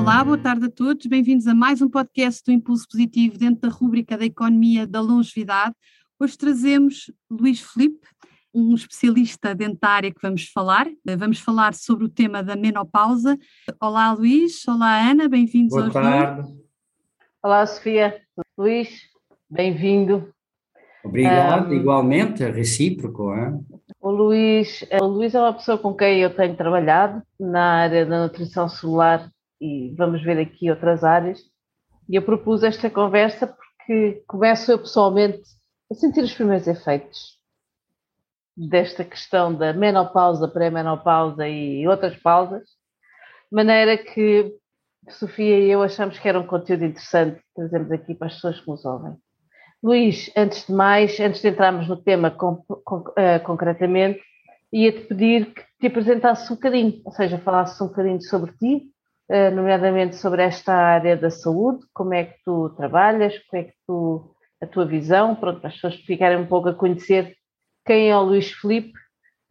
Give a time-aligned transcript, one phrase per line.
[0.00, 1.04] Olá, boa tarde a todos.
[1.04, 5.74] Bem-vindos a mais um podcast do Impulso Positivo dentro da rúbrica da Economia da Longevidade.
[6.18, 8.08] Hoje trazemos Luís Felipe,
[8.52, 10.86] um especialista dentária que vamos falar.
[11.18, 13.38] Vamos falar sobre o tema da menopausa.
[13.78, 14.66] Olá, Luís.
[14.66, 15.28] Olá, Ana.
[15.28, 16.48] Bem-vindos Boa tarde.
[16.48, 16.58] Dois.
[17.42, 18.22] Olá, Sofia.
[18.56, 19.02] Luís,
[19.50, 20.32] bem-vindo.
[21.04, 23.34] Obrigado, um, igualmente, é recíproco.
[23.34, 23.66] Hein?
[24.00, 28.22] O Luís, o Luís é uma pessoa com quem eu tenho trabalhado na área da
[28.22, 29.30] nutrição celular
[29.60, 31.40] e vamos ver aqui outras áreas.
[32.08, 35.42] E eu propus esta conversa porque começo eu pessoalmente
[35.90, 37.38] a sentir os primeiros efeitos
[38.56, 44.54] desta questão da menopausa, pré-menopausa e outras pausas, de maneira que
[45.08, 48.68] Sofia e eu achamos que era um conteúdo interessante trazemos aqui para as pessoas que
[48.68, 49.16] nos ouvem.
[49.82, 54.20] Luís, antes de mais, antes de entrarmos no tema com, com, uh, concretamente,
[54.70, 58.90] ia-te pedir que te apresentasse um bocadinho, ou seja, falasses um bocadinho sobre ti,
[59.54, 64.34] nomeadamente sobre esta área da saúde, como é que tu trabalhas, como é que tu,
[64.60, 67.36] a tua visão, pronto, para as pessoas ficarem um pouco a conhecer
[67.86, 68.92] quem é o Luís Felipe,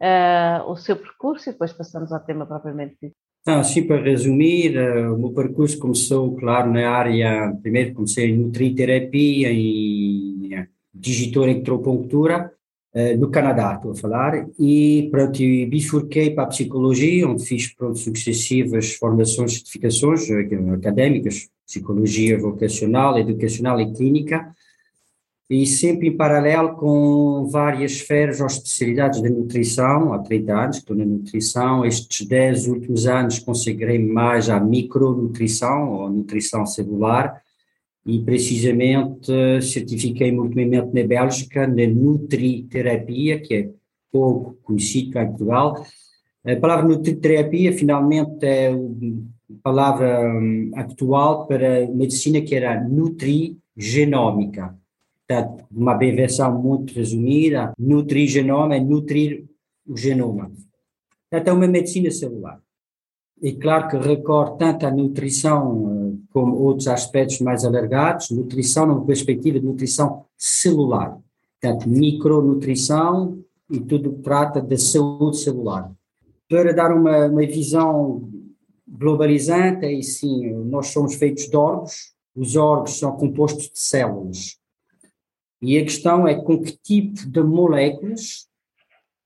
[0.00, 3.14] uh, o seu percurso e depois passamos ao tema propriamente dito.
[3.42, 8.36] Então, assim, para resumir, uh, o meu percurso começou, claro, na área, primeiro comecei em
[8.36, 12.52] nutriterapia, em digitoelectropunctura,
[12.92, 17.96] eh, no Canadá, estou a falar, e pronto, bifurquei para a psicologia, onde fiz pronto,
[17.96, 24.52] sucessivas formações, certificações eh, académicas, psicologia vocacional, educacional e clínica,
[25.48, 30.96] e sempre em paralelo com várias esferas ou especialidades da nutrição, há 30 anos estou
[30.96, 37.40] na nutrição, estes 10 últimos anos consagrei mais à micronutrição, ou nutrição celular,
[38.04, 39.30] e precisamente
[39.62, 43.70] certifiquei-me ultimamente na Bélgica na nutriterapia, que é
[44.10, 45.84] pouco conhecido cá em Portugal.
[46.44, 48.76] A palavra nutriterapia finalmente é a
[49.62, 54.74] palavra hum, atual para medicina que era nutrigenómica.
[55.28, 59.44] Portanto, uma versão muito resumida, nutrigenoma é nutrir
[59.86, 60.50] o genoma.
[61.30, 62.60] Portanto, é uma medicina celular.
[63.42, 69.04] E claro que recorre tanto a nutrição eh, como outros aspectos mais alargados, nutrição numa
[69.04, 71.18] perspectiva de nutrição celular,
[71.60, 73.38] portanto, micronutrição
[73.70, 75.90] e tudo que trata da saúde celular.
[76.48, 78.28] Para dar uma, uma visão
[78.86, 84.58] globalizante, aí sim, nós somos feitos de órgãos, os órgãos são compostos de células.
[85.62, 88.49] E a questão é com que tipo de moléculas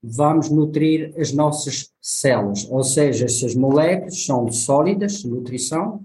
[0.07, 6.05] vamos nutrir as nossas células, ou seja, essas moléculas são sólidas, nutrição,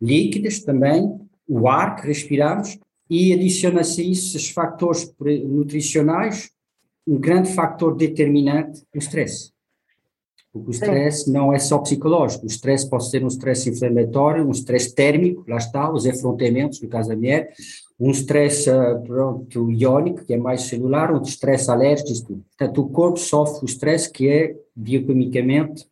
[0.00, 1.18] líquidas também,
[1.48, 2.78] o ar que respiramos,
[3.10, 6.50] e adiciona-se a isso os fatores nutricionais,
[7.06, 9.52] um grande fator determinante, o stress.
[10.52, 14.52] Porque o stress não é só psicológico, o stress pode ser um stress inflamatório, um
[14.52, 17.52] stress térmico, lá está, os afrontamentos, no caso da mulher,
[17.98, 23.18] um stress uh, pronto, iónico, que é mais celular, um stress alérgico, portanto o corpo
[23.18, 25.86] sofre o stress que é bioquimicamente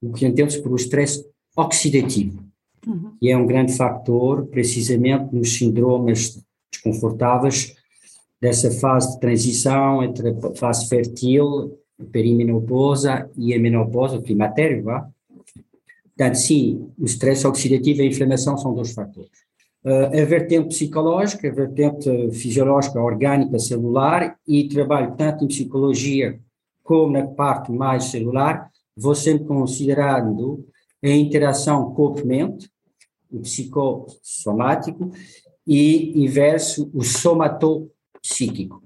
[0.00, 1.24] o que entende-se por o stress
[1.56, 2.42] oxidativo,
[2.86, 3.12] uhum.
[3.20, 6.40] que é um grande fator precisamente nos síndromes
[6.70, 7.74] desconfortáveis
[8.40, 11.76] dessa fase de transição entre a fase fértil,
[12.12, 15.08] perimenopausa e a menopausa, o climatério, vá.
[16.16, 19.47] Portanto, sim, o stress oxidativo e a inflamação são dois fatores.
[19.84, 26.40] Uh, a vertente psicológica, a vertente fisiológica, orgânica, celular, e trabalho tanto em psicologia
[26.82, 30.66] como na parte mais celular, vou sempre considerando
[31.02, 32.68] a interação corpo-mente,
[33.30, 35.12] o psicossomático,
[35.66, 38.82] e inverso, o somatopsíquico.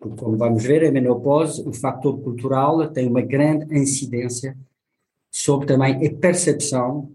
[0.00, 4.56] Como vamos ver, a menopausa, o fator cultural tem uma grande incidência
[5.30, 7.12] sobre também a percepção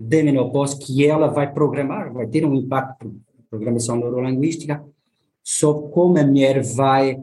[0.00, 3.14] da menopausa que ela vai programar, vai ter um impacto,
[3.50, 4.82] programação neurolinguística,
[5.42, 7.22] sobre como a mulher vai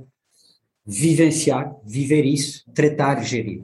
[0.85, 3.63] vivenciar, viver isso, tratar gerir.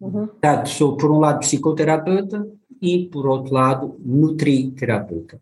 [0.00, 0.28] Uhum.
[0.28, 2.46] Portanto, sou por um lado psicoterapeuta
[2.80, 5.40] e por outro lado nutriterapeuta.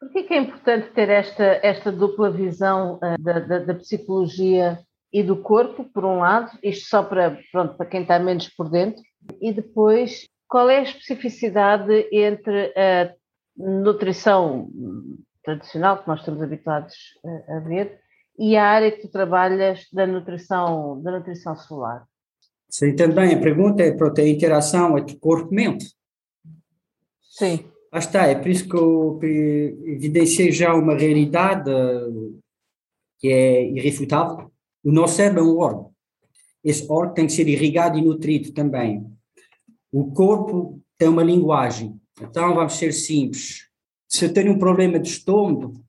[0.00, 4.80] Por que é importante ter esta, esta dupla visão uh, da, da, da, psicologia
[5.12, 8.68] e do corpo, por um lado, isto só para, pronto, para quem está menos por
[8.68, 9.02] dentro,
[9.40, 13.14] e depois qual é a especificidade entre a
[13.56, 14.68] nutrição
[15.44, 16.94] tradicional, que nós estamos habituados
[17.48, 18.00] a, ver,
[18.36, 22.04] e a área que tu trabalhas da nutrição, da nutrição celular?
[22.68, 25.94] Sim, também a pergunta é para a interação entre corpo e mente.
[27.22, 27.64] Sim.
[27.92, 31.70] Ah, está, é por isso que eu evidenciei já uma realidade
[33.18, 34.50] que é irrefutável.
[34.82, 35.92] O nosso cérebro é um órgão.
[36.64, 39.06] Esse órgão tem que ser irrigado e nutrido também.
[39.92, 41.98] O corpo tem uma linguagem.
[42.20, 43.68] Então, vamos ser simples.
[44.08, 45.80] Se eu tenho um problema de estômago,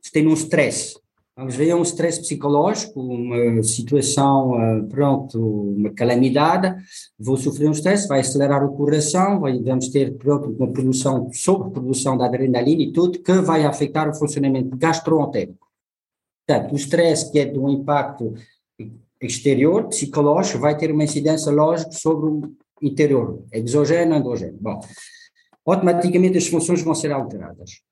[0.00, 0.94] se tenho um stress,
[1.34, 6.76] Vamos ver, é um stress psicológico, uma situação, ah, pronto, uma calamidade,
[7.18, 12.26] vou sofrer um stress, vai acelerar o coração, vamos ter, pronto, uma produção, sobreprodução da
[12.26, 15.66] adrenalina e tudo, que vai afetar o funcionamento gastroentérico.
[16.46, 18.34] Portanto, o stress que é de um impacto
[19.18, 22.28] exterior, psicológico, vai ter uma incidência lógica sobre
[22.82, 24.58] interior, exogênio, endogênio.
[24.60, 24.80] Bom,
[25.64, 27.82] automaticamente as funções vão ser alteradas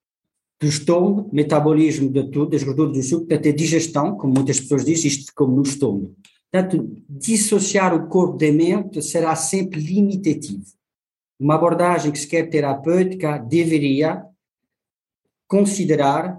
[0.61, 4.85] do estômago, metabolismo de tudo, das gorduras do suco, portanto, a digestão, como muitas pessoas
[4.85, 6.15] dizem, isto como no estômago.
[6.53, 10.65] Portanto, dissociar o corpo da mente será sempre limitativo.
[11.39, 14.23] Uma abordagem que se quer terapêutica deveria
[15.49, 16.39] considerar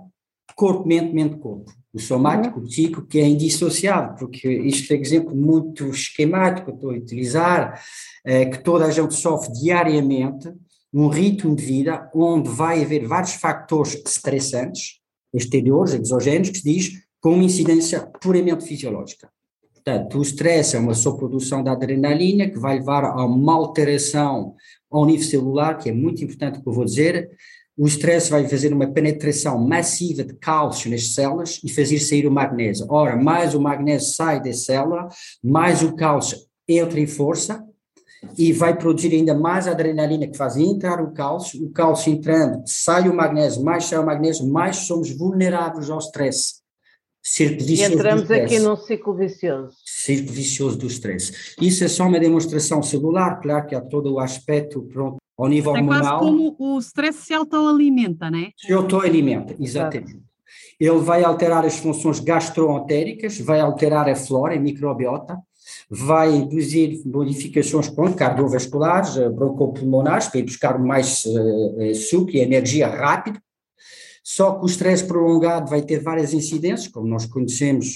[0.55, 1.71] corpo, mente, mente, corpo.
[1.93, 2.65] O somático, uhum.
[2.65, 6.95] o psíquico, que é indissociável, porque isto é um exemplo muito esquemático que estou a
[6.95, 7.81] utilizar,
[8.25, 10.51] é, que toda a gente sofre diariamente,
[10.93, 14.99] um ritmo de vida onde vai haver vários fatores estressantes,
[15.33, 19.29] exteriores, exogênicos, que se diz com incidência puramente fisiológica.
[19.73, 24.55] Portanto, o stress é uma sobreprodução da adrenalina que vai levar a uma alteração
[24.91, 27.31] ao nível celular, que é muito importante o que eu vou dizer.
[27.77, 32.31] O stress vai fazer uma penetração massiva de cálcio nas células e fazer sair o
[32.31, 32.85] magnésio.
[32.89, 35.07] Ora, mais o magnésio sai da célula,
[35.43, 36.37] mais o cálcio
[36.67, 37.65] entra em força,
[38.37, 43.09] e vai produzir ainda mais adrenalina que faz entrar o cálcio, o cálcio entrando, sai
[43.09, 46.61] o magnésio, mais sai o magnésio, mais somos vulneráveis ao stress.
[47.23, 49.75] Círculo vicioso e entramos aqui num ciclo vicioso.
[49.85, 51.55] Círculo vicioso do stress.
[51.61, 55.75] Isso é só uma demonstração celular, claro que há todo o aspecto pronto, ao nível
[55.75, 56.03] é hormonal.
[56.03, 58.51] É quase como o stress se autoalimenta, não é?
[58.57, 60.11] Se autoalimenta, exatamente.
[60.11, 60.31] Exato.
[60.79, 65.37] Ele vai alterar as funções gastroentéricas, vai alterar a flora, a microbiota,
[65.89, 72.87] vai induzir modificações pronto, cardiovasculares, eh, broncopulmonares, para ir buscar mais uh, suco e energia
[72.87, 73.39] rápido,
[74.23, 77.95] só que o estresse prolongado vai ter várias incidências, como nós conhecemos,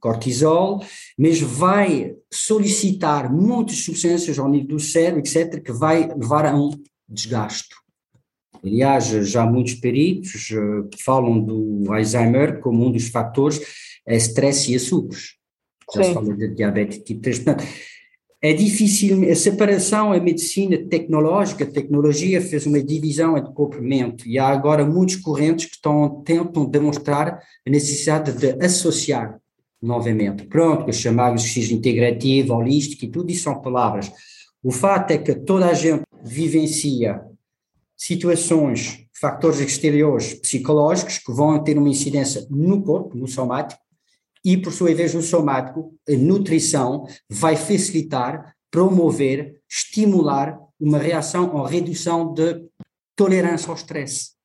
[0.00, 0.82] cortisol,
[1.18, 6.70] mas vai solicitar muitas substâncias ao nível do cérebro, etc., que vai levar a um
[7.08, 7.74] desgaste.
[8.62, 13.60] Aliás, já muitos peritos uh, falam do Alzheimer como um dos fatores
[14.04, 15.36] é stress e açúcares
[15.94, 17.38] já se fala de diabetes tipo 3.
[17.40, 17.64] Portanto,
[18.48, 24.14] é difícil, a separação, a medicina tecnológica, a tecnologia fez uma divisão entre corpo e
[24.24, 29.40] e há agora muitos correntes que estão, tentam demonstrar a necessidade de associar
[29.82, 30.44] novamente.
[30.46, 34.12] Pronto, os chamados X integrativo, holístico e tudo isso são palavras.
[34.62, 37.20] O fato é que toda a gente vivencia
[37.96, 43.80] situações, fatores exteriores psicológicos que vão ter uma incidência no corpo, no somático,
[44.46, 51.64] e, por sua vez, o somático, a nutrição, vai facilitar, promover, estimular uma reação ou
[51.64, 52.64] redução de
[53.16, 54.36] tolerância ao stress.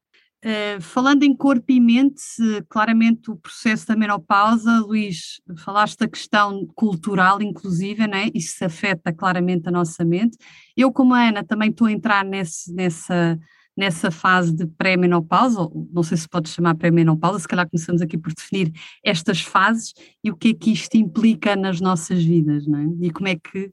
[0.43, 2.20] Uh, falando em corpo e mente,
[2.67, 8.31] claramente o processo da menopausa, Luís, falaste da questão cultural, inclusive, né?
[8.34, 10.36] isso afeta claramente a nossa mente.
[10.75, 13.38] Eu, como a Ana, também estou a entrar nesse, nessa,
[13.75, 18.34] nessa fase de pré-menopausa, não sei se pode chamar pré-menopausa, se calhar começamos aqui por
[18.34, 18.72] definir
[19.04, 22.88] estas fases e o que é que isto implica nas nossas vidas, não é?
[23.01, 23.72] E como é que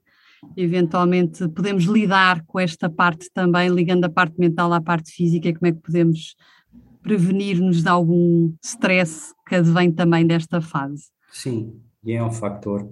[0.55, 5.67] eventualmente podemos lidar com esta parte também, ligando a parte mental à parte física, como
[5.67, 6.35] é que podemos
[7.01, 11.05] prevenir-nos de algum stress que advém também desta fase?
[11.31, 12.89] Sim, e é um fator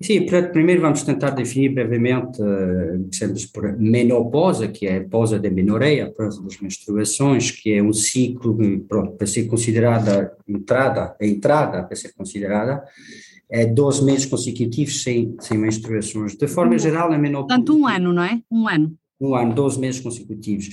[0.00, 6.06] Sim, primeiro vamos tentar definir brevemente, uh, por menopausa, que é a pausa da menoreia,
[6.06, 8.56] a pausa das menstruações, que é um ciclo,
[8.88, 12.84] pronto, para ser considerada entrada, a entrada para ser considerada,
[13.50, 16.36] é 12 meses consecutivos sem, sem menstruações.
[16.36, 17.48] De forma geral, a menopausa...
[17.48, 18.40] Portanto, um ano, não é?
[18.48, 18.94] Um ano.
[19.20, 20.68] Um ano, 12 meses consecutivos.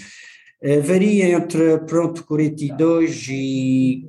[0.62, 4.05] Uh, varia entre, pronto, 42 e,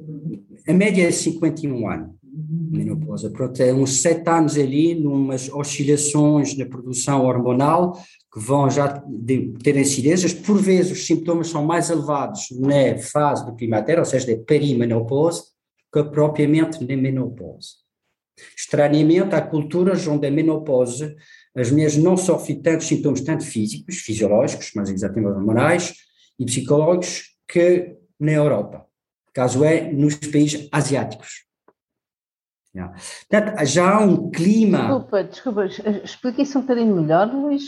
[0.68, 2.15] a média é 51 anos,
[2.76, 8.00] menopausa, pronto, é uns 7 anos ali, numas oscilações na produção hormonal,
[8.32, 9.02] que vão já
[9.62, 14.26] ter incidências, por vezes os sintomas são mais elevados na fase do climatério, ou seja,
[14.26, 15.42] da perimenopausa,
[15.92, 17.68] que propriamente na menopausa.
[18.54, 21.16] Estranhamente, há culturas onde a menopausa,
[21.54, 25.94] as mulheres não sofrem tantos sintomas, tanto físicos, fisiológicos, mas exatamente hormonais,
[26.38, 28.84] e psicológicos, que na Europa.
[29.32, 31.45] Caso é, nos países asiáticos.
[32.76, 32.94] Yeah.
[33.30, 34.78] Portanto, já há um clima.
[34.78, 35.64] Desculpa, desculpa,
[36.04, 37.62] explica isso um bocadinho melhor, Luís.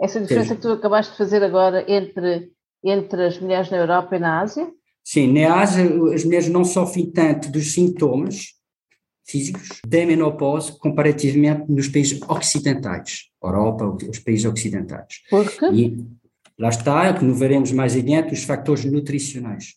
[0.00, 2.50] Essa diferença que tu acabaste de fazer agora entre,
[2.82, 4.66] entre as mulheres na Europa e na Ásia?
[5.04, 8.54] Sim, na Ásia as mulheres não sofrem tanto dos sintomas
[9.26, 15.20] físicos da menopausa comparativamente nos países ocidentais, Europa, os países ocidentais.
[15.28, 15.66] Por quê?
[15.66, 16.06] E
[16.58, 19.74] lá está, que não veremos mais adiante, os fatores nutricionais.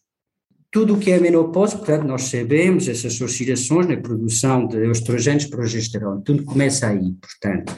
[0.70, 5.50] Tudo o que é menopausa, portanto, nós sabemos essas oscilações na produção de estrogênios e
[5.50, 7.76] progesterona, tudo começa aí, portanto.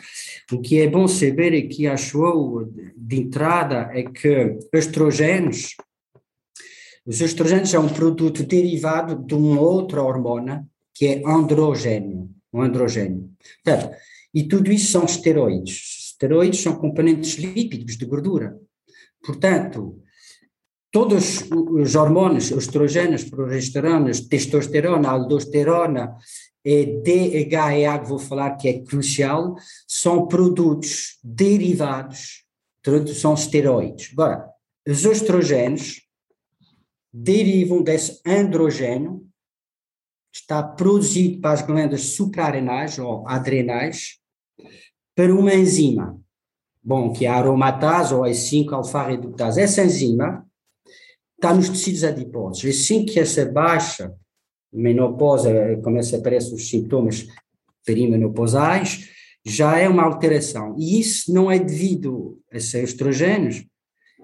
[0.52, 5.76] O que é bom saber aqui, acho eu, de entrada, é que estrogênios,
[7.06, 13.30] os estrogênios são um produto derivado de uma outra hormona, que é androgênio, um androgênio.
[13.64, 13.96] Portanto,
[14.34, 16.12] e tudo isso são esteroides.
[16.12, 18.58] Esteroides são componentes lípidos de gordura.
[19.24, 20.02] Portanto,
[20.92, 26.16] todos os hormônios, estrogênios, progesteronas, testosterona, aldosterona,
[26.64, 29.56] e DHEA, que vou falar que é crucial,
[29.88, 32.44] são produtos derivados,
[33.16, 34.12] são esteroides.
[34.14, 34.50] Agora,
[34.88, 36.02] os estrogênios
[37.14, 39.26] derivam desse androgênio,
[40.34, 44.20] está produzido para as glândulas suprarrenais ou adrenais,
[45.16, 46.20] para uma enzima,
[46.84, 49.62] bom, que é a aromatase ou a 5-alfa-redutase.
[49.62, 50.49] Essa enzima
[51.40, 52.64] está nos tecidos adiposos.
[52.66, 54.14] E assim que essa baixa
[54.72, 55.52] menopausa,
[55.84, 57.28] começa a aparecer os sintomas
[57.86, 59.10] perimenopausais,
[59.46, 60.76] já é uma alteração.
[60.78, 63.66] E isso não é devido a ser estrogênios,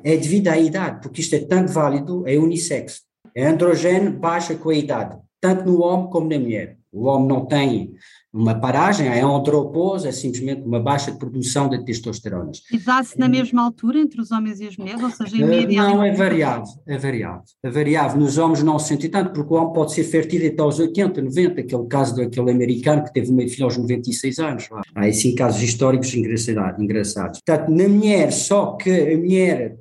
[0.04, 3.02] é devido à idade, porque isto é tanto válido, é unissexo.
[3.34, 6.78] É androgênio baixa com a idade, tanto no homem como na mulher.
[6.96, 7.94] O homem não tem
[8.36, 12.52] uma paragem, é andropose, é simplesmente uma baixa de produção de testosterona.
[12.72, 15.46] E dá-se na mesma altura entre os homens e as mulheres, ou seja, em eh,
[15.46, 15.84] média?
[15.84, 17.44] Não, é variável, é variável.
[17.64, 18.20] É variável.
[18.20, 21.22] Nos homens não se sente tanto, porque o homem pode ser fértil até aos 80,
[21.22, 24.70] 90, aquele caso daquele americano que teve uma filha aos 96 anos.
[24.94, 27.40] Há assim casos históricos engraçados.
[27.46, 29.78] Portanto, na mulher, só que a mulher,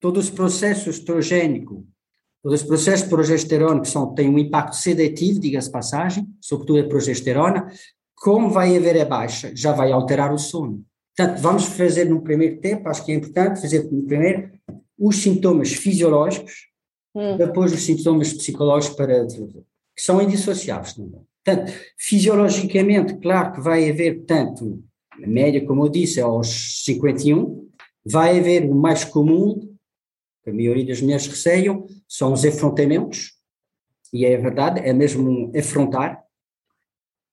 [0.00, 1.86] todo esse processo estrogénico
[2.54, 7.66] os processos de progesterona que são, têm um impacto sedativo, diga-se passagem, sobretudo a progesterona,
[8.14, 10.84] como vai haver a baixa, já vai alterar o sono.
[11.16, 14.50] Portanto, vamos fazer no primeiro tempo, acho que é importante fazer no primeiro
[14.98, 16.68] os sintomas fisiológicos,
[17.14, 17.36] hum.
[17.36, 21.20] depois os sintomas psicológicos para que são indissociáveis também.
[21.44, 27.66] Portanto, fisiologicamente, claro que vai haver tanto, a média, como eu disse, aos 51,
[28.04, 29.75] vai haver o mais comum,
[30.46, 33.32] que a maioria das mulheres receiam, são os afrontamentos,
[34.12, 36.22] e é verdade, é mesmo afrontar.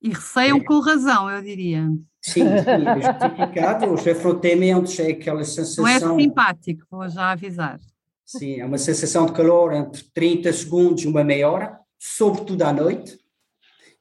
[0.01, 0.63] E receiam é.
[0.63, 1.87] com razão, eu diria.
[2.19, 3.93] Sim, é justificado.
[3.93, 5.83] os afrontamentos é aquela sensação.
[5.83, 7.79] Não é simpático, vou já avisar.
[8.25, 12.73] Sim, é uma sensação de calor entre 30 segundos e uma meia hora, sobretudo à
[12.73, 13.15] noite,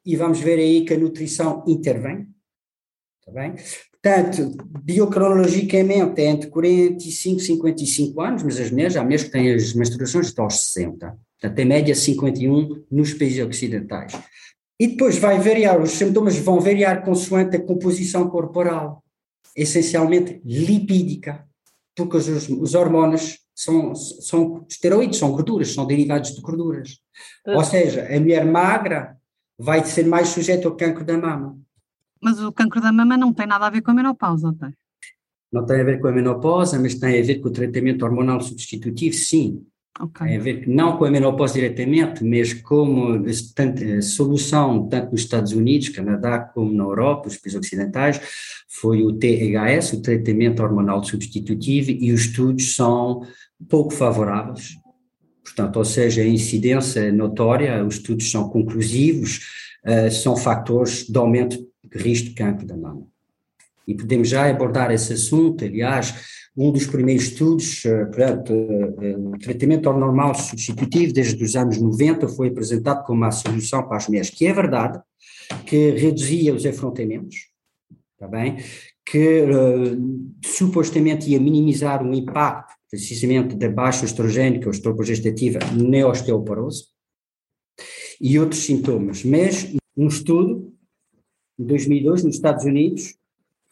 [0.06, 2.26] e vamos ver aí que a nutrição intervém.
[3.20, 3.56] Está bem?
[4.02, 9.54] Portanto, biocronologicamente é entre 45 e 55 anos, mas as mulheres, há mulheres que têm
[9.54, 11.16] as menstruações até aos 60.
[11.40, 14.12] Portanto, em média 51 nos países ocidentais.
[14.78, 19.04] E depois vai variar, os sintomas vão variar consoante a composição corporal,
[19.56, 21.46] essencialmente lipídica,
[21.94, 26.98] porque os, os hormônios são, são esteroides, são gorduras, são derivados de gorduras.
[27.46, 29.16] Ou seja, a mulher magra
[29.56, 31.56] vai ser mais sujeita ao cancro da mama.
[32.22, 34.72] Mas o cancro da mama não tem nada a ver com a menopausa, tem?
[35.52, 38.40] Não tem a ver com a menopausa, mas tem a ver com o tratamento hormonal
[38.40, 39.66] substitutivo, sim.
[40.00, 40.28] Okay.
[40.28, 45.52] Tem a ver não com a menopausa diretamente, mas como a solução, tanto nos Estados
[45.52, 48.20] Unidos, Canadá, como na Europa, os países ocidentais,
[48.68, 53.26] foi o THS, o tratamento hormonal substitutivo, e os estudos são
[53.68, 54.76] pouco favoráveis.
[55.44, 59.40] Portanto, ou seja, a incidência notória, os estudos são conclusivos,
[59.84, 63.06] uh, são fatores de aumento risco de câncer da mama.
[63.86, 66.14] E podemos já abordar esse assunto, aliás,
[66.56, 71.78] um dos primeiros estudos, eh, portanto, eh, eh, o tratamento normal substitutivo desde os anos
[71.78, 75.00] 90 foi apresentado como uma solução para as mulheres, que é verdade,
[75.66, 77.48] que reduzia os afrontamentos,
[78.14, 78.58] está bem,
[79.04, 85.58] que uh, supostamente ia minimizar o impacto precisamente de baixo estrogênio, que é o estroprogestativa,
[85.74, 86.84] na osteoporose,
[88.20, 89.24] e outros sintomas.
[89.24, 90.71] Mas um estudo,
[91.58, 93.16] em 2002, nos Estados Unidos,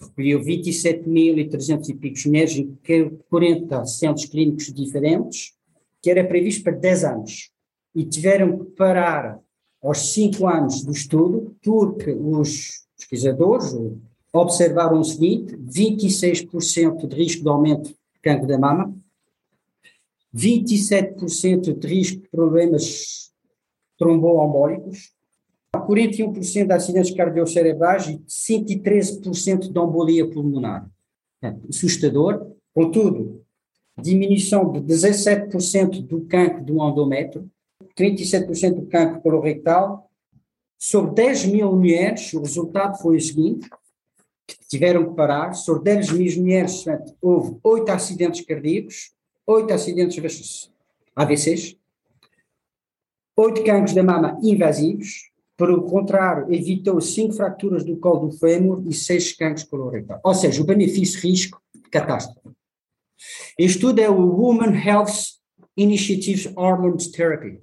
[0.01, 2.79] recolheu 27.300 e picos mulheres em
[3.29, 5.55] 40 centros clínicos diferentes,
[6.03, 7.51] que era previsto para 10 anos.
[7.95, 9.39] E tiveram que parar
[9.83, 13.75] aos 5 anos do estudo, porque os pesquisadores
[14.33, 18.95] observaram o seguinte: 26% de risco de aumento de cancro da mama,
[20.35, 23.33] 27% de risco de problemas
[23.99, 25.13] tromboembólicos,
[25.77, 30.89] 41% de acidentes cardiocerebrais e 113% de embolia pulmonar.
[31.69, 32.53] Assustador.
[32.75, 33.45] Contudo,
[33.99, 37.51] diminuição de 17% do cancro do endométrio,
[37.97, 40.11] 37% do cancro colorectal.
[40.79, 43.69] Sobre 10 mil mulheres, o resultado foi o seguinte:
[44.47, 45.53] que tiveram que parar.
[45.53, 46.85] Sobre 10 mil mulheres,
[47.21, 49.13] houve 8 acidentes cardíacos,
[49.47, 50.71] 8 acidentes
[51.15, 51.77] AVCs,
[53.37, 55.30] 8 cancros da mama invasivos,
[55.61, 60.19] por contrário, evitou 5 fraturas do colo do fêmur e 6 cancros colorectal.
[60.25, 62.49] Ou seja, o benefício-risco, catástrofe.
[63.59, 65.37] Este estudo é o Women Health
[65.77, 67.61] Initiatives Hormones Therapy.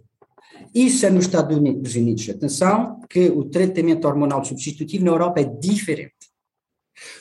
[0.76, 2.30] Isso é nos Estados Unidos.
[2.30, 6.14] Atenção, que o tratamento hormonal substitutivo na Europa é diferente.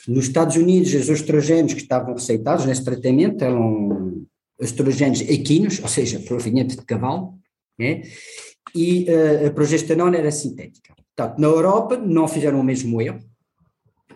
[0.07, 4.25] Nos Estados Unidos, os estrogênios que estavam receitados nesse tratamento eram
[4.61, 7.33] estrogênios equinos, ou seja, provenientes de cavalo,
[7.79, 8.03] né?
[8.75, 10.93] E uh, a progesterona era sintética.
[11.15, 13.19] Portanto, na Europa não fizeram o mesmo erro,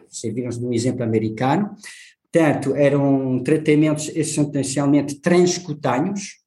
[0.07, 1.75] vocês viram no exemplo americano,
[2.31, 6.41] portanto, eram tratamentos essencialmente transcutâneos,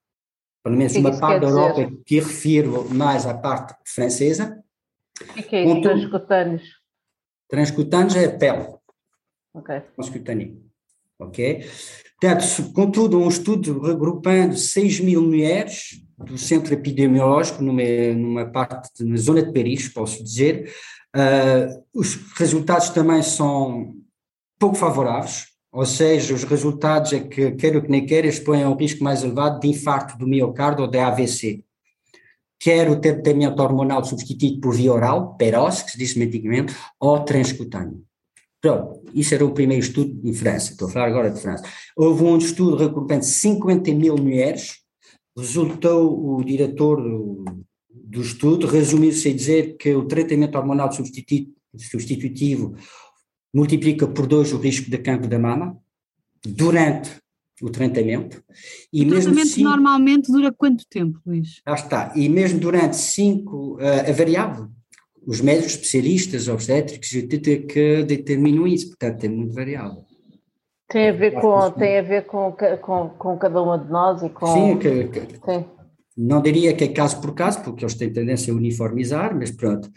[0.62, 4.62] pelo menos uma parte da Europa que refiro mais à parte francesa.
[5.20, 6.62] O que é isso, transcutâneos?
[7.48, 8.74] Transcutâneos é a pele.
[9.54, 9.80] Ok.
[9.94, 10.64] Transcutâneo.
[11.18, 11.64] Ok?
[12.24, 17.82] Portanto, contudo, um estudo regrupando 6 mil mulheres do centro epidemiológico, numa,
[18.16, 20.72] numa parte, na zona de Paris, posso dizer,
[21.14, 23.94] uh, os resultados também são
[24.58, 28.70] pouco favoráveis, ou seja, os resultados é que, quer o que nem quer, expõem a
[28.70, 31.62] um risco mais elevado de infarto do miocárdio ou de AVC.
[32.58, 38.02] Quer o tratamento hormonal substituído por via oral, PEROS, que se disse medicamento, ou transcutâneo.
[38.64, 41.62] Pronto, isso era o primeiro estudo em França, estou a falar agora de França.
[41.94, 44.78] Houve um estudo recorrendo 50 mil mulheres,
[45.36, 47.44] resultou o diretor do,
[47.90, 52.74] do estudo, resumiu-se a dizer que o tratamento hormonal substitutivo
[53.52, 55.76] multiplica por dois o risco de cancro da mama
[56.42, 57.10] durante
[57.60, 58.42] o tratamento.
[58.90, 61.60] E o tratamento cinco, normalmente dura quanto tempo, Luís?
[61.66, 64.70] Ah está, e mesmo durante cinco, uh, é variável,
[65.26, 70.04] os médicos especialistas obstétricos que determinam isso, portanto é muito variável.
[70.88, 74.28] Tem a ver com, tem a ver com, com, com cada uma de nós e
[74.28, 74.46] com.
[74.46, 75.64] Sim, que, que, Sim.
[76.16, 79.90] não diria que é caso por caso, porque eles têm tendência a uniformizar, mas pronto.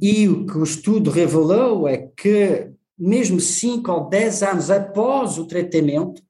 [0.00, 5.46] E o que o estudo revelou é que, mesmo 5 ou 10 anos após o
[5.46, 6.22] tratamento,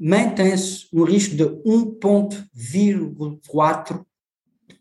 [0.00, 4.04] mantém-se um risco de 1,4 de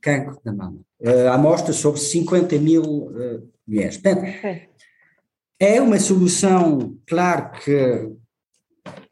[0.02, 3.98] cancro da mama uh, amostra sobre 50 mil uh, mulheres.
[3.98, 4.26] Portanto,
[5.60, 8.12] é uma solução, claro que.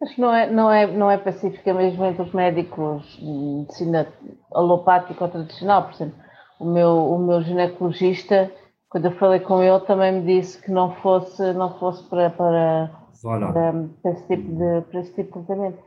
[0.02, 4.08] Mas não é, não, é, não é pacífica mesmo entre os médicos de medicina
[4.52, 5.84] alopática ou tradicional.
[5.84, 6.16] Por exemplo,
[6.60, 8.52] o meu, o meu ginecologista,
[8.90, 12.92] quando eu falei com ele, também me disse que não fosse, não fosse para, para,
[13.22, 15.78] para, para, esse tipo de, para esse tipo de tratamento.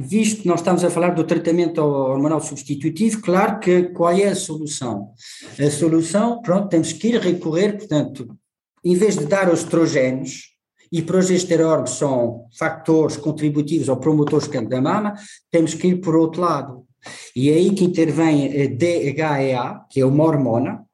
[0.00, 4.34] Visto que nós estamos a falar do tratamento hormonal substitutivo, claro que qual é a
[4.34, 5.10] solução?
[5.58, 8.34] A solução, pronto, temos que ir recorrer, portanto,
[8.82, 10.54] em vez de dar os estrogénios,
[10.90, 15.14] e progesterona são fatores contributivos ou promotores de da mama,
[15.50, 16.86] temos que ir por outro lado.
[17.34, 20.84] E é aí que intervém a DHEA, que é uma hormona,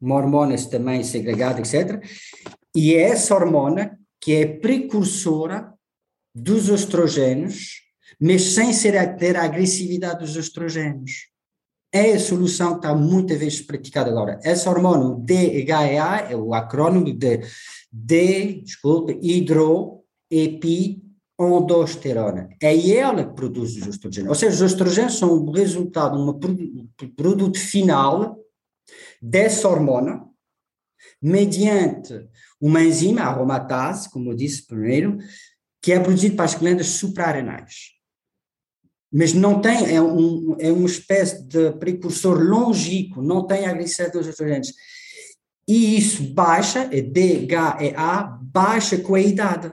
[0.00, 2.04] uma hormona também segregada, etc.
[2.76, 5.72] E é essa hormona que é precursora
[6.34, 7.87] dos estrogênios
[8.20, 11.28] mas sem ser, ter a agressividade dos estrogênios.
[11.92, 14.38] É a solução que está muitas vezes praticada agora.
[14.42, 17.40] Essa hormona, o DHEA, é o acrônimo de
[17.90, 19.18] D, desculpe.
[22.60, 24.28] É ela que produz os estrogênios.
[24.28, 26.38] Ou seja, os estrogênios são o resultado, um
[27.16, 28.36] produto final
[29.22, 30.26] dessa hormona,
[31.22, 32.28] mediante
[32.60, 35.16] uma enzima, aromatase, como eu disse primeiro,
[35.80, 37.97] que é produzido para as glândulas suprarrenais
[39.12, 44.26] mas não tem, é, um, é uma espécie de precursor longínquo, não tem agressividade dos
[44.26, 44.72] estrogênios.
[45.66, 49.72] E isso baixa, é DHEA, baixa com a idade.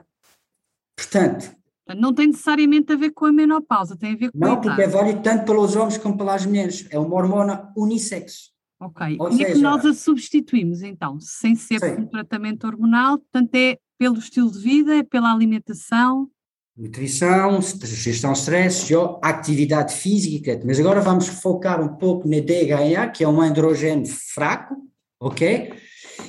[0.96, 1.54] Portanto,
[1.96, 4.82] Não tem necessariamente a ver com a menopausa, tem a ver com Não, a porque
[4.82, 6.86] é válido tanto pelos homens como pelas mulheres.
[6.90, 8.50] É uma hormona unissex.
[8.80, 9.16] Ok.
[9.18, 13.18] Ou e seja, é que nós a substituímos, então, sem ser por um tratamento hormonal,
[13.18, 16.28] portanto, é pelo estilo de vida, é pela alimentação?
[16.76, 23.24] Nutrição, gestão de stress, atividade física, mas agora vamos focar um pouco na DHA, que
[23.24, 24.76] é um androgênio fraco,
[25.18, 25.72] ok?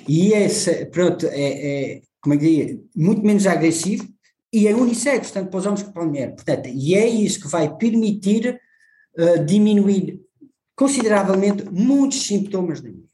[0.07, 4.07] E esse, pronto, é, é como é que diria, muito menos agressivo,
[4.51, 6.35] e é unissex, tanto para os homens como para a mulher.
[6.35, 8.59] Portanto, e é isso que vai permitir
[9.17, 10.21] uh, diminuir
[10.75, 13.07] consideravelmente muitos sintomas da mulher.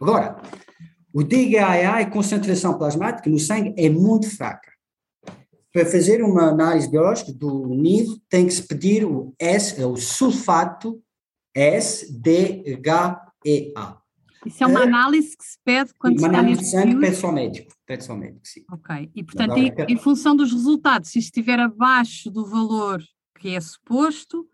[0.00, 0.40] Agora,
[1.12, 4.69] o DHA, a concentração plasmática no sangue é muito fraca.
[5.72, 9.96] Para fazer uma análise biológica do nível, tem que se pedir o S, é o
[9.96, 11.00] sulfato
[11.54, 13.20] SDHEA.
[14.46, 17.26] Isso é uma análise que se pede quando uma se está análise de sangue pede-se
[17.26, 18.64] ao médico, pede ao médico, sim.
[18.72, 23.02] Ok, e portanto, em, em, função dos resultados, se estiver abaixo do valor
[23.38, 24.46] que é suposto,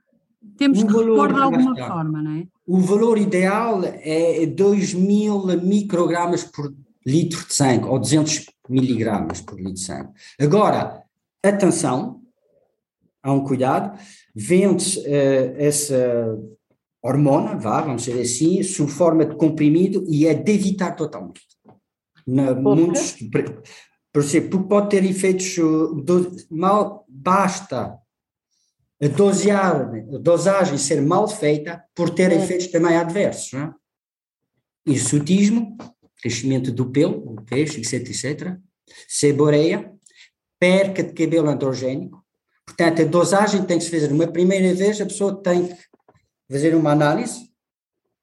[0.57, 2.47] temos o que repor de alguma forma, não é?
[2.67, 6.75] O valor ideal é 2 mil microgramas por
[7.07, 10.11] litro de sangue, ou 200 miligramas por litro de sangue.
[10.41, 11.06] Agora,
[11.49, 12.23] atenção,
[13.23, 13.99] há um cuidado,
[14.35, 16.39] vende-se uh, essa
[17.03, 21.41] hormona, vá, vamos dizer assim, sob forma de comprimido e é de evitar totalmente.
[22.27, 23.17] Na, muitos,
[24.13, 27.99] por exemplo, porque pode ter efeitos, do, mal basta
[29.01, 32.37] a, dosear, a dosagem ser mal feita por ter é.
[32.37, 33.53] efeitos também adversos.
[33.53, 33.75] Não é?
[34.87, 35.77] Hirsutismo,
[36.21, 38.57] crescimento do pelo, o peixe, etc, etc.
[39.09, 39.93] Seboreia,
[40.59, 42.25] perca de cabelo androgénico.
[42.65, 45.77] Portanto, a dosagem tem que se fazer uma primeira vez, a pessoa tem que
[46.51, 47.51] fazer uma análise,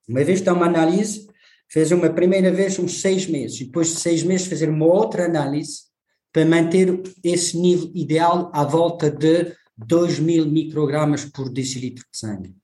[0.08, 1.28] uma vez que dá uma análise,
[1.72, 5.26] fazer uma primeira vez uns seis meses, e depois de seis meses fazer uma outra
[5.26, 5.84] análise
[6.32, 12.56] para manter esse nível ideal à volta de 2 mil microgramas por decilitro de sangue.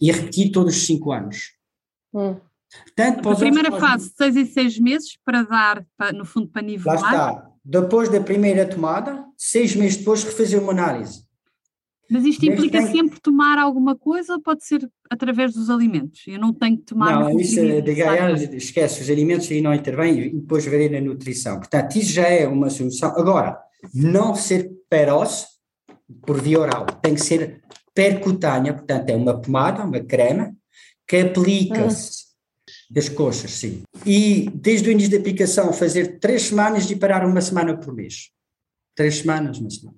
[0.00, 1.52] E repetir todos os cinco anos.
[2.14, 2.36] Hum.
[2.84, 7.00] Portanto, a primeira fase, seis e seis meses, para dar, para, no fundo, para nivelar.
[7.00, 7.51] Lá está.
[7.64, 11.24] Depois da primeira tomada, seis meses depois, refazer uma análise.
[12.10, 16.22] Mas isto implica sempre tomar alguma coisa ou pode ser através dos alimentos?
[16.26, 17.20] Eu não tenho que tomar.
[17.20, 21.58] Não, isso de ganhar, esquece, os alimentos aí não intervêm e depois verei na nutrição.
[21.58, 23.10] Portanto, isso já é uma solução.
[23.16, 23.58] Agora,
[23.94, 25.46] não ser feroz
[26.26, 27.62] por via oral, tem que ser
[27.94, 30.54] percutânea, portanto, é uma pomada, uma crema,
[31.06, 32.31] que aplica-se
[32.92, 33.82] das coxas, sim.
[34.04, 38.30] E desde o início da aplicação, fazer três semanas e parar uma semana por mês.
[38.94, 39.96] Três semanas, uma semana.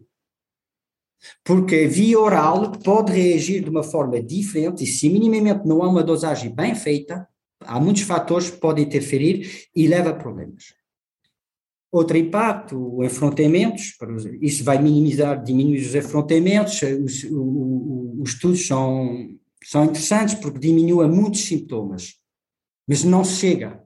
[1.42, 5.88] Porque a via oral pode reagir de uma forma diferente e se minimamente não há
[5.88, 7.26] uma dosagem bem feita,
[7.61, 10.74] há muitos fatores que podem interferir e leva a problemas.
[11.90, 13.96] Outro impacto, enfrontamentos,
[14.40, 17.24] isso vai minimizar, diminuir os enfrontamentos, os,
[18.20, 19.30] os estudos são,
[19.64, 22.20] são interessantes porque diminua muitos sintomas,
[22.87, 23.83] mas não se chega.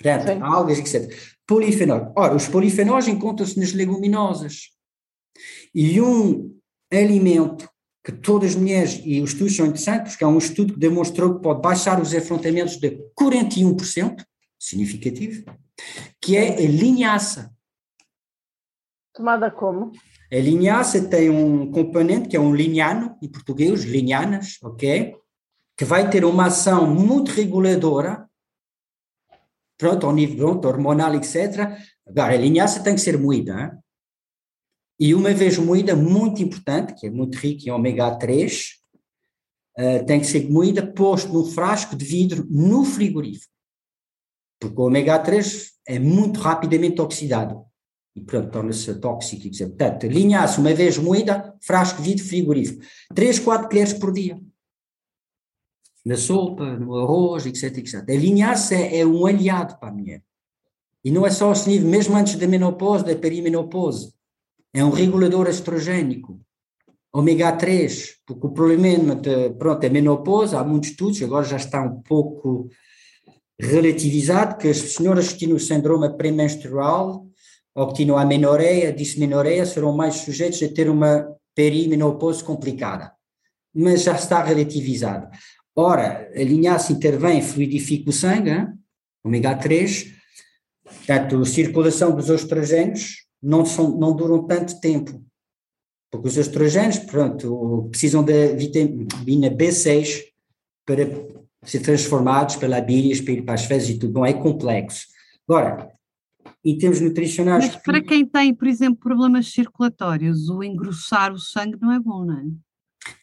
[0.00, 1.12] Portanto, algas, etc.
[1.46, 2.12] Polifenóis.
[2.16, 4.70] Ora, os polifenóis encontram-se nas leguminosas.
[5.74, 6.56] E um
[6.92, 7.68] alimento
[8.04, 11.34] que todas as mulheres, e os estudos são interessantes, porque há um estudo que demonstrou
[11.34, 14.24] que pode baixar os enfrontamentos de 41%,
[14.58, 15.44] significativo,
[16.20, 17.54] que é a linhaça.
[19.14, 19.92] Tomada como?
[20.32, 25.14] A linhaça tem um componente que é um linhano, em português, linhanas, ok?
[25.78, 28.28] Que vai ter uma ação muito reguladora,
[29.78, 31.78] pronto, ao nível pronto, hormonal, etc.
[32.06, 33.70] Agora, a linhaça tem que ser moída, hein?
[35.00, 38.80] E uma vez moída, muito importante, que é muito rica em ômega 3,
[39.78, 43.52] uh, eh, tem que ser moída, posto num frasco de vidro no frigorífico
[44.58, 47.64] porque o ômega 3 é muito rapidamente oxidado
[48.14, 49.46] e, portanto, torna-se tóxico.
[49.46, 52.84] E, portanto, linhaça uma vez moída, frasco, vidro, frigorífico.
[53.14, 54.38] 3, 4 colheres por dia.
[56.08, 57.64] Na sopa, no arroz, etc.
[57.76, 58.08] etc.
[58.08, 60.22] A linhaça é, é um aliado para a mulher.
[61.04, 64.10] E não é só esse nível, mesmo antes da menopausa, da perimenopausa.
[64.72, 66.40] É um regulador estrogênico.
[67.12, 71.82] Ômega 3, porque o problema de, pronto, é menopausa, há muitos estudos, agora já está
[71.82, 72.70] um pouco
[73.60, 77.26] relativizado que as senhoras que têm o síndrome pré-menstrual
[77.74, 83.12] ou que têm a menoreia, dismenoreia, serão mais sujeitos a ter uma perimenopausa complicada.
[83.74, 85.28] Mas já está relativizado.
[85.80, 88.66] Ora, a linhaça intervém, fluidifica o sangue,
[89.22, 90.12] ômega 3,
[90.82, 95.24] portanto, a circulação dos estrogênios não, são, não duram tanto tempo,
[96.10, 100.24] porque os estrogênios, pronto, precisam da vitamina B6
[100.84, 101.06] para
[101.62, 105.06] ser transformados pela bília, para ir para as fezes e tudo, não é complexo.
[105.48, 105.92] Agora,
[106.64, 107.66] em termos nutricionais.
[107.66, 112.24] Mas para quem tem, por exemplo, problemas circulatórios, o engrossar o sangue não é bom,
[112.24, 112.67] não é?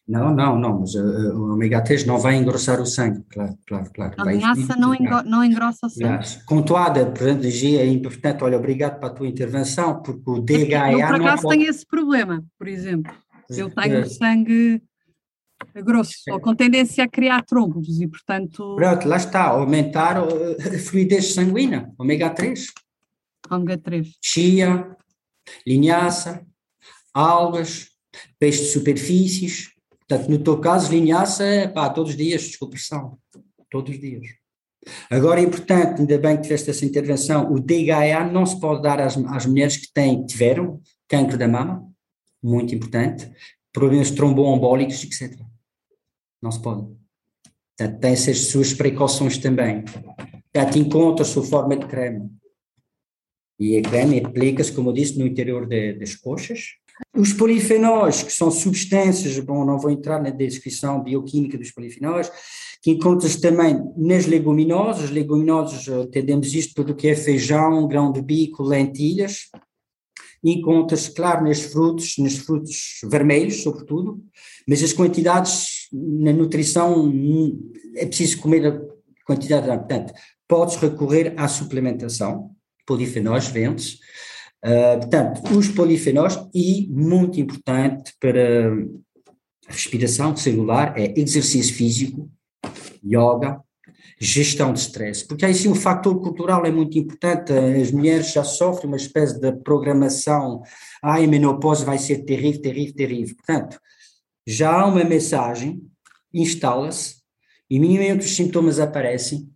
[0.08, 3.90] Não, não, não, mas uh, o ômega 3 não vai engrossar o sangue, claro, claro,
[3.92, 4.14] claro.
[4.20, 6.06] A linhaça não, engro, não engrossa o sangue.
[6.06, 10.92] Aliás, contuada, portanto, olha, obrigado para a tua intervenção, porque o DHA...
[10.92, 11.58] Eu, por acaso, pode...
[11.58, 13.12] tenho esse problema, por exemplo.
[13.50, 14.06] Eu tenho é.
[14.06, 14.84] sangue
[15.78, 18.76] grosso, ou com tendência a criar trombos, e portanto...
[18.76, 22.68] Pronto, lá está, aumentar a fluidez sanguínea, ômega 3.
[23.50, 24.08] Ômega 3.
[24.22, 24.96] Chia,
[25.66, 26.46] linhaça,
[27.12, 27.88] algas,
[28.38, 29.75] peixe de superfícies,
[30.08, 33.18] Portanto, no teu caso, linhaça é pá, todos os dias, descompressão,
[33.70, 34.28] todos os dias.
[35.10, 39.18] Agora importante, ainda bem que tiveste essa intervenção, o DHA não se pode dar às,
[39.18, 41.84] às mulheres que têm, tiveram cancro da mama,
[42.42, 43.32] muito importante,
[43.74, 45.40] problemas tromboembólicos, etc.
[46.42, 46.88] Não se pode.
[47.78, 49.84] Portanto, tem essas suas precauções também.
[49.84, 52.30] Portanto, encontra a sua forma de creme.
[53.60, 56.76] E a creme aplica-se, como eu disse, no interior de, das coxas,
[57.16, 62.32] os polifenóis, que são substâncias, bom, não vou entrar na descrição bioquímica dos polifenóis,
[62.82, 68.64] que encontras também nas leguminosas, leguminosas entendemos isto tudo que é feijão, grão de bico,
[68.64, 69.50] lentilhas,
[70.44, 74.24] encontras, claro, nos frutos, nos frutos vermelhos, sobretudo,
[74.68, 77.12] mas as quantidades na nutrição
[77.96, 78.82] é preciso comer a
[79.26, 80.14] quantidade, portanto,
[80.48, 82.52] podes recorrer à suplementação,
[82.86, 84.00] polifenóis, ventes,
[84.66, 88.74] Uh, portanto, os polifenóis e, muito importante para
[89.68, 92.28] a respiração celular, é exercício físico,
[93.06, 93.62] yoga,
[94.20, 98.44] gestão de stress, porque aí sim o fator cultural é muito importante, as mulheres já
[98.44, 100.64] sofrem uma espécie de programação,
[101.04, 103.80] ai, a menopausa vai ser terrível, terrível, terrível, portanto,
[104.48, 105.82] já há uma mensagem,
[106.34, 107.18] instala-se,
[107.70, 109.48] e minimamente os sintomas aparecem,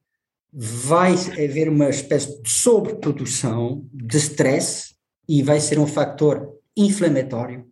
[0.52, 4.96] vai haver uma espécie de sobreprodução de stress,
[5.30, 7.70] e vai ser um fator inflamatório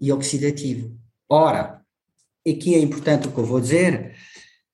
[0.00, 0.98] e oxidativo.
[1.28, 1.82] Ora,
[2.48, 4.16] aqui é importante o que eu vou dizer,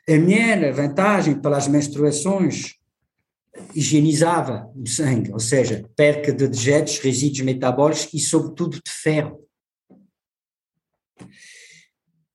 [0.08, 2.76] a minha vantagem pelas menstruações
[3.74, 9.44] higienizava o sangue, ou seja, perca de dejetos, resíduos metabólicos e sobretudo de ferro.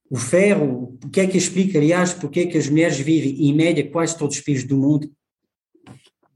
[0.10, 3.55] O ferro, o que é que explica, aliás, porque é que as mulheres vivem, em
[3.55, 5.10] média, quase todos os países do mundo,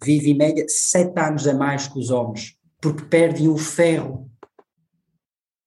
[0.02, 4.30] vivem em média sete anos a mais que os homens porque perdem o ferro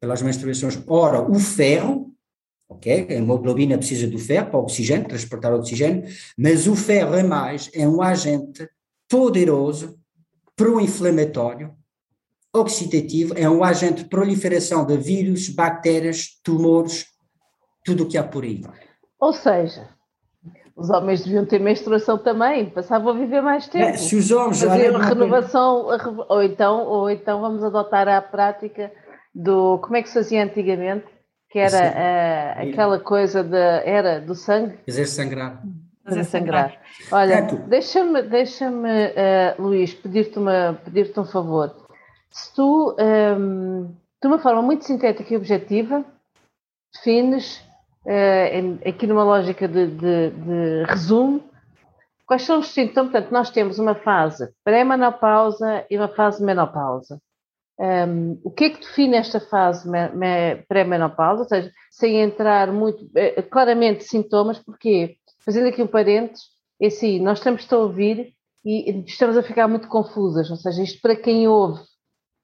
[0.00, 0.82] pelas menstruações.
[0.86, 2.12] Ora, o ferro,
[2.68, 6.04] ok, a hemoglobina precisa do ferro para o oxigênio, transportar o oxigênio,
[6.36, 8.68] mas o ferro é mais, é um agente
[9.08, 9.98] poderoso,
[10.56, 11.74] pro-inflamatório,
[12.52, 17.06] oxidativo, é um agente de proliferação de vírus, bactérias, tumores,
[17.84, 18.62] tudo o que há por aí.
[19.18, 19.88] Ou seja,
[20.76, 23.84] os homens deviam ter menstruação também, passavam a viver mais tempo.
[23.84, 25.86] É, se os homens faziam renovação,
[26.28, 28.90] ou então, ou então vamos adotar a prática
[29.34, 31.06] do como é que se fazia antigamente,
[31.50, 34.78] que era a, aquela coisa de, era do sangue.
[34.86, 35.62] Fazer sangrar.
[36.04, 36.80] Fazer sangrar.
[37.10, 41.74] Olha, deixa-me, deixa-me, uh, Luís, pedir-te uma, pedir-te um favor.
[42.30, 43.86] Se tu, um, ehm,
[44.20, 46.02] de uma forma muito sintética e objetiva,
[46.94, 47.62] defines
[48.04, 51.42] uh, aqui numa lógica de, de, de, resumo,
[52.26, 53.12] quais são os sintomas?
[53.12, 57.20] Portanto, nós temos uma fase pré-menopausa e uma fase menopausa.
[57.78, 59.88] Um, ehm, o que é que define esta fase
[60.68, 61.42] pré-menopausa?
[61.42, 67.20] Ou seja, sem entrar muito uh, claramente sintomas, porque, fazendo aqui um parênteses, é assim,
[67.20, 68.34] nós estamos a ouvir
[68.64, 71.80] e estamos a ficar muito confusas, ou seja, isto para quem ouve.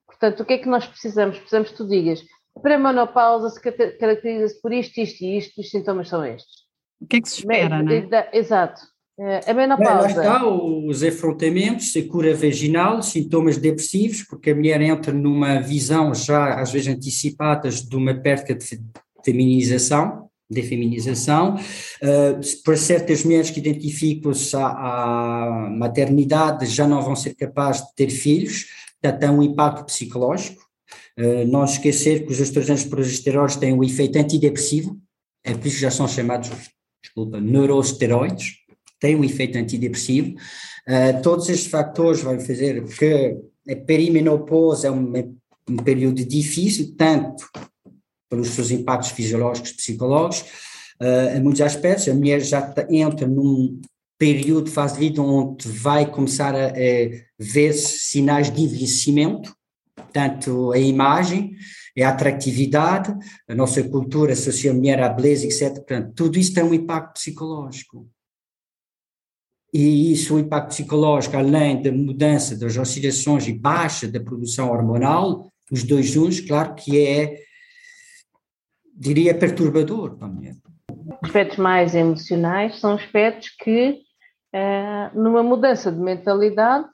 [0.06, 1.38] Portanto, o que é que nós precisamos?
[1.38, 2.20] Precisamos que tu digas
[2.58, 6.66] a pré-menopausa se caracteriza-se por isto, isto e isto, e os sintomas são estes.
[7.00, 8.30] O que é que se espera, não é?
[8.32, 8.80] Exato.
[9.20, 10.06] Eh, a menopausa.
[10.06, 15.60] Bem, lá está, os afrontamentos, a cura vaginal, sintomas depressivos, porque a mulher entra numa
[15.60, 18.80] visão já às vezes antecipada de uma perda de
[19.24, 21.56] feminização, de feminização.
[22.02, 27.94] Uh, para certas mulheres que identificam-se à, à maternidade já não vão ser capazes de
[27.94, 28.66] ter filhos,
[29.00, 30.67] portanto, tem um impacto psicológico.
[31.18, 34.96] Uh, não esquecer que os estrogênios progesteróides têm um efeito antidepressivo,
[35.44, 36.50] é por isso que já são chamados,
[37.02, 38.58] desculpa, neurosteroides,
[39.00, 40.36] têm um efeito antidepressivo.
[40.86, 43.36] Uh, todos estes fatores vão fazer que
[43.68, 45.12] a perimenopausa é um,
[45.68, 47.48] um período difícil, tanto
[48.30, 50.50] pelos seus impactos fisiológicos, psicológicos,
[51.00, 52.08] uh, em muitos aspectos.
[52.08, 53.80] A mulher já entra num
[54.18, 59.54] período de fase de vida onde vai começar a, a ver sinais de envelhecimento,
[60.08, 61.54] Portanto, a imagem,
[62.02, 63.14] a atratividade,
[63.46, 65.74] a nossa cultura associa a mulher à beleza, etc.
[65.74, 68.08] Portanto, tudo isso tem um impacto psicológico.
[69.72, 75.52] e isso, o impacto psicológico, além da mudança das oscilações e baixa da produção hormonal,
[75.70, 77.36] os dois juntos, claro que é,
[78.94, 80.56] diria, perturbador para a mulher.
[81.22, 83.98] Aspectos mais emocionais são aspectos que,
[84.54, 86.88] eh, numa mudança de mentalidade,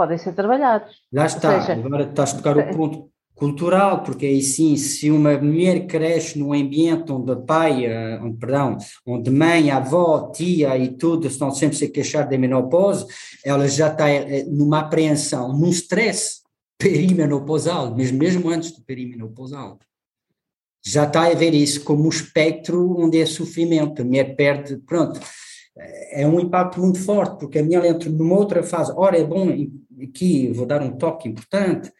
[0.00, 0.96] podem ser trabalhados.
[1.12, 5.36] Lá está, seja, agora estás a tocar o ponto cultural, porque aí sim, se uma
[5.36, 11.26] mulher cresce num ambiente onde pai, eh, onde, perdão, onde mãe, avó, tia e tudo
[11.26, 13.06] estão sempre a se queixar da menopausa,
[13.44, 16.40] ela já está eh, numa apreensão, num stress
[16.78, 19.78] perimenopausal, mesmo, mesmo antes do perimenopausal.
[20.82, 25.20] Já está a ver isso como um espectro onde é sofrimento, a mulher perde, pronto,
[26.12, 29.46] é um impacto muito forte, porque a mulher entra numa outra fase, ora é bom,
[30.04, 31.92] aqui vou dar um toque importante,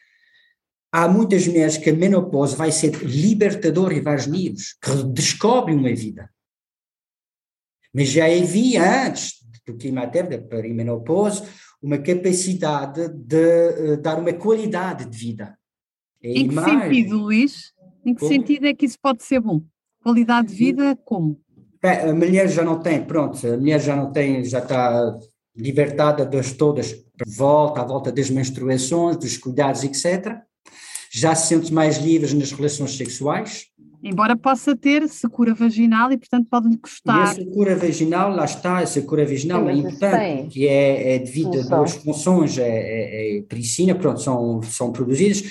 [0.92, 5.94] há muitas mulheres que a menopausa vai ser libertadora em vários níveis, que descobrem uma
[5.94, 6.30] vida.
[7.94, 11.46] Mas já havia antes do climatério, da perimenopausa,
[11.82, 15.58] uma capacidade de uh, dar uma qualidade de vida.
[16.22, 16.80] É em que imagem.
[16.80, 17.72] sentido, Luís?
[18.04, 18.32] Em que como?
[18.32, 19.62] sentido é que isso pode ser bom?
[20.02, 21.40] Qualidade de vida como?
[21.82, 25.18] Bem, a mulher já não tem, pronto, a mulher já não tem, já está
[25.60, 26.96] libertada das todas,
[27.26, 30.40] volta, à volta das menstruações, dos cuidados, etc
[31.10, 33.66] já se sente mais livre nas relações sexuais.
[34.02, 37.18] Embora possa ter secura vaginal e, portanto, pode-lhe custar.
[37.18, 41.60] E a secura vaginal, lá está, a secura vaginal é importante, que é, é devido
[41.60, 45.42] a duas funções, é, é, é pericina, pronto, são, são produzidas,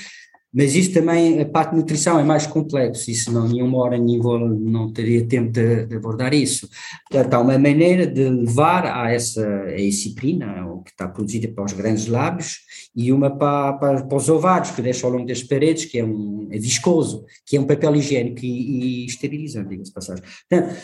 [0.51, 4.19] mas isso também, a parte de nutrição é mais complexo, isso não, nenhuma hora nem
[4.19, 6.67] vou, não teria tempo de, de, abordar isso.
[7.09, 11.73] Portanto, há uma maneira de levar a essa a disciplina, que está produzida para os
[11.73, 12.59] grandes lábios,
[12.95, 16.03] e uma para, para, para, os ovários, que deixa ao longo das paredes, que é,
[16.03, 20.23] um, é viscoso, que é um papel higiênico e, e esterilizante, diga-se passagem.
[20.49, 20.75] Portanto,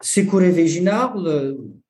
[0.00, 1.14] secura vaginal,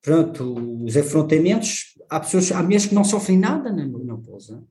[0.01, 4.63] pronto, os afrontamentos, há pessoas, há mulheres que não sofrem nada na menopausa,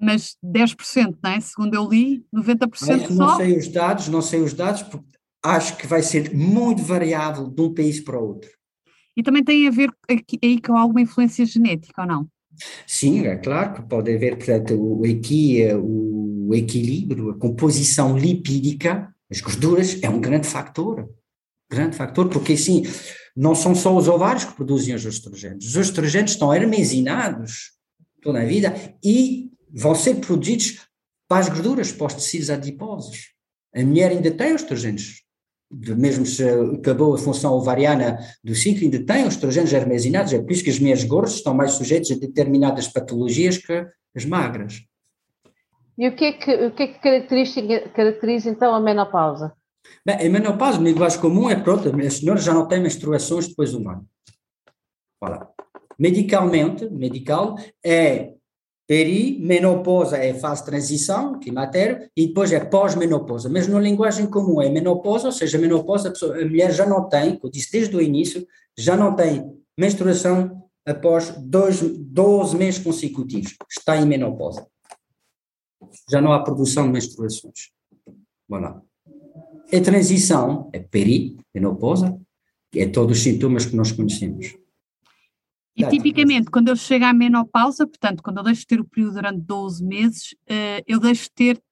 [0.00, 1.40] mas 10%, não é?
[1.40, 3.14] Segundo eu li, 90% só.
[3.14, 7.48] Não sei os dados, não sei os dados, porque acho que vai ser muito variável
[7.48, 8.50] de um país para o outro.
[9.16, 9.90] E também tem a ver
[10.42, 12.28] aí com alguma influência genética ou não?
[12.86, 19.40] Sim, é claro que pode haver, portanto, o, aqui o equilíbrio, a composição lipídica, as
[19.40, 21.08] gorduras, é um grande fator.
[21.70, 22.84] Grande fator, porque assim,
[23.36, 25.66] não são só os ovários que produzem os estrogênios.
[25.66, 27.72] Os estrogênios estão armazenados
[28.22, 29.45] toda a vida e
[29.76, 30.80] vão ser produzidos
[31.28, 33.34] para as gorduras, para os tecidos adiposos.
[33.74, 35.22] A mulher ainda tem os estrogênios,
[35.70, 36.42] mesmo se
[36.78, 40.70] acabou a função ovariana do ciclo, ainda tem os estrogênios armazenados, é por isso que
[40.70, 44.82] as mulheres gordas estão mais sujeitas a determinadas patologias que as magras.
[45.98, 49.52] E o que é que, o que, é que caracteriza, caracteriza então a menopausa?
[50.04, 53.72] Bem, a menopausa, no linguagem comum, é pronto, a senhora já não tem menstruações depois
[53.72, 54.06] do ano.
[55.20, 55.48] Voilà.
[55.98, 58.35] Medicalmente, medical, é
[58.86, 63.48] Perimenopausa é fase de transição, climatério, e depois é pós-menopausa.
[63.48, 67.08] Mas na linguagem comum é menopausa, ou seja, menopausa, a, pessoa, a mulher já não
[67.08, 68.46] tem, eu disse desde o início,
[68.78, 73.56] já não tem menstruação após dois, 12 meses consecutivos.
[73.68, 74.64] Está em menopausa.
[76.08, 77.70] Já não há produção de menstruações.
[78.48, 78.80] Voilà.
[79.72, 82.16] A transição é perimenopausa,
[82.72, 84.56] é todos os sintomas que nós conhecemos.
[85.76, 89.14] E tipicamente, quando eu chego à menopausa, portanto, quando eu deixo de ter o período
[89.14, 91.62] durante 12 meses, uh, eu deixo de ter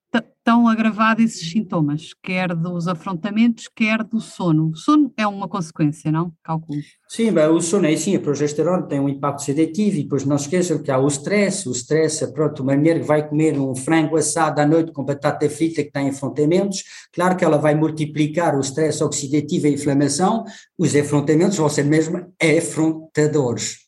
[0.44, 4.68] tão agravado esses sintomas, quer dos afrontamentos, quer do sono.
[4.68, 6.32] O sono é uma consequência, não?
[6.44, 6.80] Calculo.
[7.08, 10.36] Sim, bem, o sono é sim, a progesterona tem um impacto sedativo e depois não
[10.36, 13.74] esqueçam que há o stress, o stress, é, pronto, uma mulher que vai comer um
[13.74, 18.54] frango assado à noite com batata frita que tem afrontamentos, claro que ela vai multiplicar
[18.54, 20.44] o stress oxidativo e a inflamação,
[20.78, 23.83] os afrontamentos vão ser mesmo afrontadores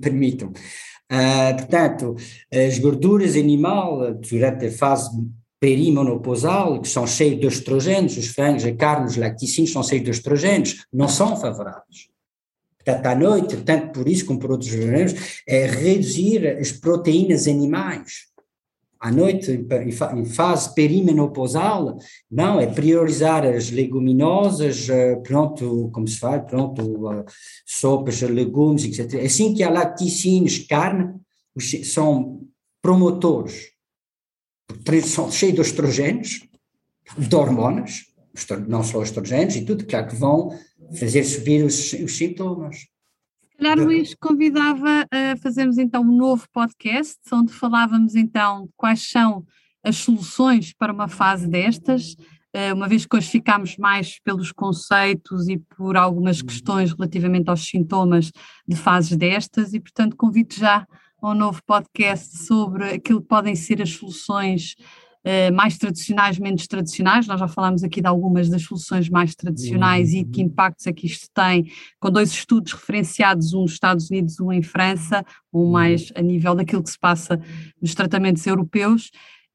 [0.00, 0.52] permitam.
[1.10, 2.16] Uh, portanto,
[2.52, 5.10] as gorduras animal durante a fase
[5.60, 10.10] perimenopausal, que são cheias de estrogênios, os frangos, a carne, os lacticínios são cheios de
[10.10, 12.08] estrogênios, não são favoráveis.
[12.76, 18.27] Portanto, à noite, tanto por isso como por outros estrogênios, é reduzir as proteínas animais
[19.00, 21.96] à noite, em fase perimenopausal,
[22.30, 26.82] não, é priorizar as leguminosas, eh, pronto, como se faz, pronto,
[27.12, 27.24] eh,
[27.64, 29.22] sopas, legumes, etc.
[29.24, 31.14] Assim que há laticínios, carne,
[31.84, 32.40] são
[32.82, 33.70] promotores,
[35.04, 36.48] são cheios de estrogênios,
[37.16, 38.06] de hormonas,
[38.66, 40.50] não só estrogênios e tudo, claro que vão
[40.92, 42.86] fazer subir os, os sintomas
[43.58, 49.44] calhar, Luís, convidava a fazermos então um novo podcast, onde falávamos então quais são
[49.82, 52.14] as soluções para uma fase destas,
[52.52, 57.66] eh, uma vez que hoje ficámos mais pelos conceitos e por algumas questões relativamente aos
[57.66, 58.30] sintomas
[58.66, 60.86] de fases destas, e portanto convido já
[61.20, 64.76] a um novo podcast sobre aquilo que podem ser as soluções
[65.52, 67.26] mais tradicionais, menos tradicionais.
[67.26, 71.06] Nós já falámos aqui de algumas das soluções mais tradicionais e que impactos é que
[71.06, 71.70] isto tem,
[72.00, 76.54] com dois estudos referenciados, um nos Estados Unidos, um em França, um mais a nível
[76.54, 77.40] daquilo que se passa
[77.80, 79.10] nos tratamentos europeus.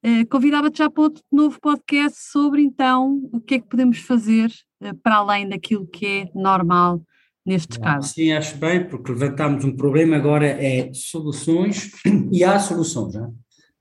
[0.05, 4.51] Uh, Convidava-te já para outro novo podcast sobre então o que é que podemos fazer
[4.81, 7.01] uh, para além daquilo que é normal
[7.45, 8.11] nestes casos.
[8.11, 11.91] Sim, acho bem, porque levantámos um problema, agora é soluções
[12.31, 13.15] e há soluções.
[13.15, 13.25] Não?
[13.25, 13.31] É?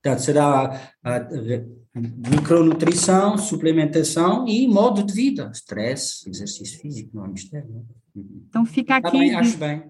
[0.02, 0.92] Portanto, será
[1.94, 7.68] micronutrição, suplementação e modo de vida, stress, exercício físico, não é mistério.
[7.68, 7.84] Não?
[8.14, 8.42] Uhum.
[8.48, 9.10] Então fica aqui.
[9.10, 9.84] Também acho bem.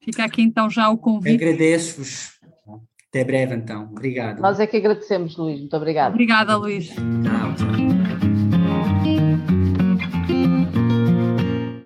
[0.00, 1.36] Fica aqui então já o convite.
[1.36, 2.38] Agradeço-vos.
[3.08, 3.84] Até breve então.
[3.90, 4.40] Obrigado.
[4.40, 5.60] Nós é que agradecemos, Luís.
[5.60, 6.12] Muito obrigado.
[6.12, 6.88] Obrigada, Luís.
[6.88, 7.97] Tchau.